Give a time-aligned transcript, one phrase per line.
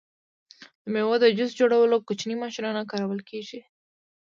[0.83, 3.61] د میوو د جوس جوړولو کوچنۍ ماشینونه کارول کیږي.